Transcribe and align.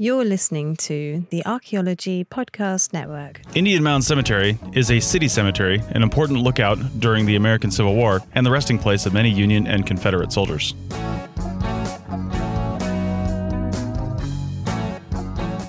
You're 0.00 0.24
listening 0.24 0.76
to 0.76 1.26
the 1.30 1.44
Archaeology 1.44 2.24
Podcast 2.24 2.92
Network. 2.92 3.40
Indian 3.56 3.82
Mound 3.82 4.04
Cemetery 4.04 4.56
is 4.72 4.92
a 4.92 5.00
city 5.00 5.26
cemetery, 5.26 5.82
an 5.88 6.04
important 6.04 6.38
lookout 6.38 6.78
during 7.00 7.26
the 7.26 7.34
American 7.34 7.72
Civil 7.72 7.96
War, 7.96 8.20
and 8.32 8.46
the 8.46 8.50
resting 8.52 8.78
place 8.78 9.06
of 9.06 9.12
many 9.12 9.28
Union 9.28 9.66
and 9.66 9.84
Confederate 9.84 10.30
soldiers. 10.30 10.72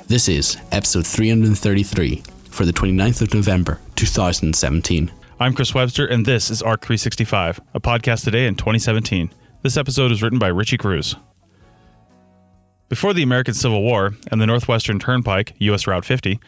This 0.06 0.30
is 0.30 0.58
episode 0.72 1.08
333 1.08 2.22
for 2.52 2.66
the 2.66 2.74
29th 2.74 3.24
of 3.24 3.34
November 3.34 3.80
2017. 3.96 5.12
I'm 5.40 5.56
Chris 5.56 5.74
Webster, 5.74 6.06
and 6.06 6.28
this 6.28 6.52
is 6.52 6.62
ARC 6.62 6.82
365, 6.82 7.62
a 7.74 7.80
podcast 7.80 8.26
today 8.26 8.46
in 8.46 8.54
2017. 8.54 9.32
This 9.64 9.76
episode 9.76 10.12
is 10.12 10.22
written 10.22 10.38
by 10.38 10.50
Richie 10.50 10.78
Cruz. 10.78 11.16
Before 12.90 13.14
the 13.14 13.22
American 13.22 13.54
Civil 13.54 13.84
War 13.84 14.16
and 14.32 14.42
the 14.42 14.48
Northwestern 14.48 14.98
Turnpike, 14.98 15.54
U.S. 15.60 15.86
Route 15.86 16.06
50, 16.06 16.40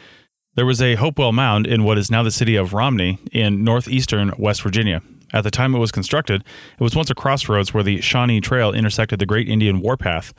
there 0.56 0.66
was 0.66 0.82
a 0.82 0.96
Hopewell 0.96 1.32
Mound 1.32 1.68
in 1.68 1.84
what 1.84 2.00
is 2.00 2.10
now 2.10 2.24
the 2.24 2.32
city 2.32 2.56
of 2.56 2.74
Romney 2.74 3.20
in 3.32 3.64
northeastern 3.64 4.34
West 4.40 4.64
Virginia. 4.64 5.04
At 5.32 5.44
the 5.44 5.52
time 5.52 5.76
it 5.76 5.80
was 5.80 5.92
constructed, 5.92 6.44
it 6.80 6.84
was 6.84 6.96
once 6.96 7.12
a 7.12 7.16
crossroads 7.16 7.76
where 7.76 7.84
the 7.84 8.02
Shawnee 8.02 8.42
Trail 8.42 8.74
intersected 8.74 9.20
the 9.20 9.28
Great 9.28 9.48
Indian 9.48 9.82
Warpath, 9.82 10.34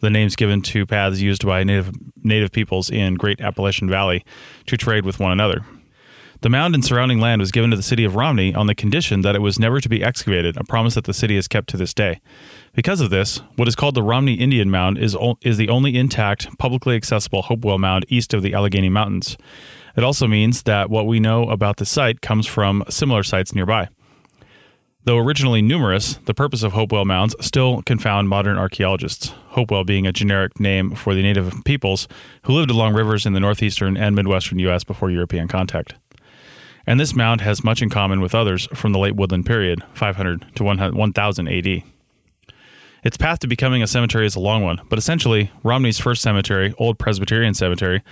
the 0.00 0.10
names 0.10 0.36
given 0.36 0.60
to 0.60 0.84
paths 0.84 1.22
used 1.22 1.46
by 1.46 1.64
native, 1.64 1.90
native 2.22 2.52
peoples 2.52 2.90
in 2.90 3.14
Great 3.14 3.40
Appalachian 3.40 3.88
Valley 3.88 4.26
to 4.66 4.76
trade 4.76 5.06
with 5.06 5.18
one 5.18 5.32
another. 5.32 5.64
The 6.42 6.48
mound 6.48 6.74
and 6.74 6.82
surrounding 6.82 7.20
land 7.20 7.40
was 7.40 7.52
given 7.52 7.70
to 7.70 7.76
the 7.76 7.82
city 7.82 8.02
of 8.02 8.16
Romney 8.16 8.54
on 8.54 8.66
the 8.66 8.74
condition 8.74 9.20
that 9.20 9.34
it 9.36 9.42
was 9.42 9.58
never 9.58 9.78
to 9.78 9.90
be 9.90 10.02
excavated, 10.02 10.56
a 10.56 10.64
promise 10.64 10.94
that 10.94 11.04
the 11.04 11.12
city 11.12 11.34
has 11.34 11.46
kept 11.46 11.68
to 11.68 11.76
this 11.76 11.92
day. 11.92 12.22
Because 12.72 13.02
of 13.02 13.10
this, 13.10 13.42
what 13.56 13.68
is 13.68 13.76
called 13.76 13.94
the 13.94 14.02
Romney 14.02 14.34
Indian 14.34 14.70
Mound 14.70 14.96
is, 14.96 15.14
o- 15.14 15.36
is 15.42 15.58
the 15.58 15.68
only 15.68 15.94
intact, 15.98 16.56
publicly 16.56 16.96
accessible 16.96 17.42
Hopewell 17.42 17.78
Mound 17.78 18.06
east 18.08 18.32
of 18.32 18.40
the 18.40 18.54
Allegheny 18.54 18.88
Mountains. 18.88 19.36
It 19.96 20.02
also 20.02 20.26
means 20.26 20.62
that 20.62 20.88
what 20.88 21.06
we 21.06 21.20
know 21.20 21.42
about 21.50 21.76
the 21.76 21.84
site 21.84 22.22
comes 22.22 22.46
from 22.46 22.84
similar 22.88 23.22
sites 23.22 23.54
nearby. 23.54 23.90
Though 25.04 25.18
originally 25.18 25.60
numerous, 25.60 26.14
the 26.24 26.32
purpose 26.32 26.62
of 26.62 26.72
Hopewell 26.72 27.04
mounds 27.04 27.36
still 27.40 27.82
confound 27.82 28.30
modern 28.30 28.56
archaeologists, 28.56 29.34
Hopewell 29.48 29.84
being 29.84 30.06
a 30.06 30.12
generic 30.12 30.58
name 30.58 30.94
for 30.94 31.14
the 31.14 31.22
native 31.22 31.52
peoples 31.66 32.08
who 32.44 32.54
lived 32.54 32.70
along 32.70 32.94
rivers 32.94 33.26
in 33.26 33.34
the 33.34 33.40
northeastern 33.40 33.98
and 33.98 34.16
midwestern 34.16 34.58
U.S. 34.60 34.84
before 34.84 35.10
European 35.10 35.46
contact. 35.46 35.96
And 36.86 36.98
this 36.98 37.14
mound 37.14 37.40
has 37.40 37.64
much 37.64 37.82
in 37.82 37.90
common 37.90 38.20
with 38.20 38.34
others 38.34 38.66
from 38.74 38.92
the 38.92 38.98
late 38.98 39.16
woodland 39.16 39.46
period, 39.46 39.82
500 39.94 40.56
to 40.56 40.64
1000 40.64 41.48
AD. 41.48 41.82
Its 43.02 43.16
path 43.16 43.38
to 43.38 43.46
becoming 43.46 43.82
a 43.82 43.86
cemetery 43.86 44.26
is 44.26 44.36
a 44.36 44.40
long 44.40 44.62
one, 44.62 44.80
but 44.90 44.98
essentially, 44.98 45.50
Romney's 45.62 45.98
first 45.98 46.20
cemetery, 46.20 46.74
Old 46.78 46.98
Presbyterian 46.98 47.54
Cemetery, 47.54 48.02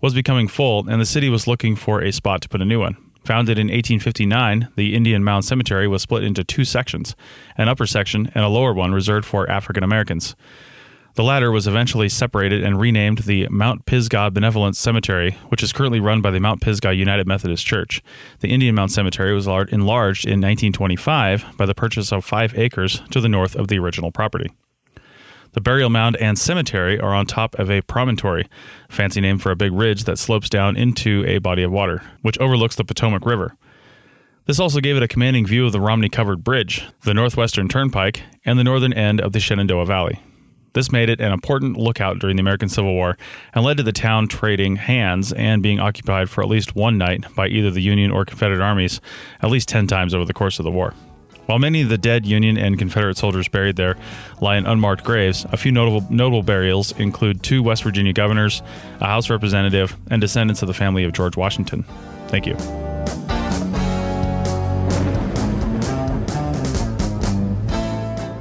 was 0.00 0.14
becoming 0.14 0.48
full, 0.48 0.88
and 0.88 1.00
the 1.00 1.06
city 1.06 1.28
was 1.28 1.46
looking 1.46 1.76
for 1.76 2.00
a 2.00 2.12
spot 2.12 2.40
to 2.42 2.48
put 2.48 2.62
a 2.62 2.64
new 2.64 2.80
one. 2.80 2.96
Founded 3.24 3.58
in 3.58 3.66
1859, 3.66 4.68
the 4.74 4.94
Indian 4.94 5.22
Mound 5.22 5.44
Cemetery 5.44 5.86
was 5.86 6.00
split 6.00 6.24
into 6.24 6.44
two 6.44 6.64
sections 6.64 7.14
an 7.58 7.68
upper 7.68 7.84
section 7.84 8.32
and 8.34 8.42
a 8.42 8.48
lower 8.48 8.72
one 8.72 8.92
reserved 8.92 9.26
for 9.26 9.50
African 9.50 9.84
Americans. 9.84 10.34
The 11.18 11.24
latter 11.24 11.50
was 11.50 11.66
eventually 11.66 12.08
separated 12.08 12.62
and 12.62 12.78
renamed 12.78 13.18
the 13.18 13.48
Mount 13.50 13.86
Pisgah 13.86 14.30
Benevolent 14.30 14.76
Cemetery, 14.76 15.32
which 15.48 15.64
is 15.64 15.72
currently 15.72 15.98
run 15.98 16.20
by 16.20 16.30
the 16.30 16.38
Mount 16.38 16.60
Pisgah 16.60 16.94
United 16.94 17.26
Methodist 17.26 17.66
Church. 17.66 18.00
The 18.38 18.50
Indian 18.50 18.76
Mound 18.76 18.92
Cemetery 18.92 19.34
was 19.34 19.48
enlarged 19.48 20.26
in 20.26 20.40
1925 20.40 21.56
by 21.56 21.66
the 21.66 21.74
purchase 21.74 22.12
of 22.12 22.24
five 22.24 22.56
acres 22.56 23.02
to 23.10 23.20
the 23.20 23.28
north 23.28 23.56
of 23.56 23.66
the 23.66 23.80
original 23.80 24.12
property. 24.12 24.52
The 25.54 25.60
burial 25.60 25.90
mound 25.90 26.16
and 26.18 26.38
cemetery 26.38 27.00
are 27.00 27.12
on 27.12 27.26
top 27.26 27.58
of 27.58 27.68
a 27.68 27.82
promontory, 27.82 28.48
fancy 28.88 29.20
name 29.20 29.38
for 29.38 29.50
a 29.50 29.56
big 29.56 29.72
ridge 29.72 30.04
that 30.04 30.20
slopes 30.20 30.48
down 30.48 30.76
into 30.76 31.24
a 31.26 31.38
body 31.38 31.64
of 31.64 31.72
water, 31.72 32.00
which 32.22 32.38
overlooks 32.38 32.76
the 32.76 32.84
Potomac 32.84 33.26
River. 33.26 33.56
This 34.46 34.60
also 34.60 34.78
gave 34.78 34.96
it 34.96 35.02
a 35.02 35.08
commanding 35.08 35.46
view 35.46 35.66
of 35.66 35.72
the 35.72 35.80
Romney 35.80 36.10
Covered 36.10 36.44
Bridge, 36.44 36.84
the 37.02 37.12
Northwestern 37.12 37.66
Turnpike, 37.66 38.22
and 38.44 38.56
the 38.56 38.62
northern 38.62 38.92
end 38.92 39.20
of 39.20 39.32
the 39.32 39.40
Shenandoah 39.40 39.84
Valley. 39.84 40.20
This 40.78 40.92
made 40.92 41.10
it 41.10 41.20
an 41.20 41.32
important 41.32 41.76
lookout 41.76 42.20
during 42.20 42.36
the 42.36 42.40
American 42.40 42.68
Civil 42.68 42.94
War 42.94 43.18
and 43.52 43.64
led 43.64 43.78
to 43.78 43.82
the 43.82 43.90
town 43.90 44.28
trading 44.28 44.76
hands 44.76 45.32
and 45.32 45.60
being 45.60 45.80
occupied 45.80 46.30
for 46.30 46.40
at 46.40 46.48
least 46.48 46.76
one 46.76 46.96
night 46.96 47.24
by 47.34 47.48
either 47.48 47.72
the 47.72 47.82
Union 47.82 48.12
or 48.12 48.24
Confederate 48.24 48.60
armies 48.60 49.00
at 49.42 49.50
least 49.50 49.68
10 49.68 49.88
times 49.88 50.14
over 50.14 50.24
the 50.24 50.32
course 50.32 50.60
of 50.60 50.64
the 50.64 50.70
war. 50.70 50.94
While 51.46 51.58
many 51.58 51.82
of 51.82 51.88
the 51.88 51.98
dead 51.98 52.26
Union 52.26 52.56
and 52.56 52.78
Confederate 52.78 53.16
soldiers 53.16 53.48
buried 53.48 53.74
there 53.74 53.96
lie 54.40 54.56
in 54.56 54.66
unmarked 54.66 55.02
graves, 55.02 55.44
a 55.50 55.56
few 55.56 55.72
notable, 55.72 56.06
notable 56.10 56.44
burials 56.44 56.92
include 56.92 57.42
two 57.42 57.60
West 57.60 57.82
Virginia 57.82 58.12
governors, 58.12 58.62
a 59.00 59.06
House 59.06 59.30
representative, 59.30 59.96
and 60.12 60.20
descendants 60.20 60.62
of 60.62 60.68
the 60.68 60.74
family 60.74 61.02
of 61.02 61.12
George 61.12 61.36
Washington. 61.36 61.82
Thank 62.28 62.46
you. 62.46 62.54